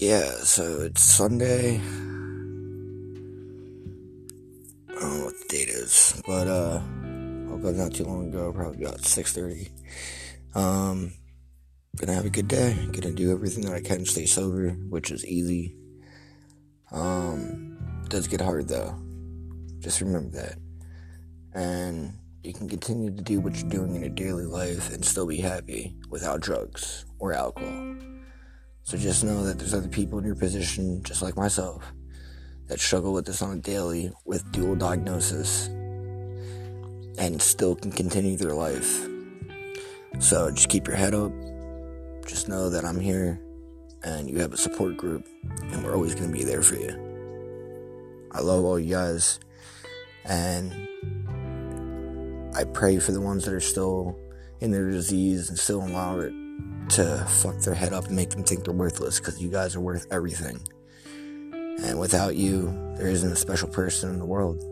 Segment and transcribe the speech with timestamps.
[0.00, 1.76] yeah, so it's Sunday.
[4.88, 6.80] I don't know what the date is, but uh,
[7.48, 9.68] woke up not too long ago, probably about six thirty.
[10.54, 11.12] Um,
[11.96, 12.78] gonna have a good day.
[12.92, 15.76] Gonna do everything that I can to stay sober, which is easy.
[16.92, 18.98] Um, does get hard though.
[19.80, 20.56] Just remember that,
[21.52, 25.26] and you can continue to do what you're doing in your daily life and still
[25.26, 27.96] be happy without drugs or alcohol.
[28.82, 31.84] So just know that there's other people in your position, just like myself,
[32.66, 35.68] that struggle with this on a daily with dual diagnosis
[37.18, 39.06] and still can continue their life.
[40.18, 41.32] So just keep your head up.
[42.26, 43.40] Just know that I'm here
[44.02, 45.26] and you have a support group
[45.62, 48.28] and we're always going to be there for you.
[48.32, 49.40] I love all you guys
[50.24, 50.72] and
[52.54, 54.18] I pray for the ones that are still
[54.60, 55.82] in their disease and still
[56.20, 56.32] it
[56.90, 59.80] to fuck their head up and make them think they're worthless because you guys are
[59.80, 60.60] worth everything.
[61.82, 64.62] And without you, there isn't a special person in the world.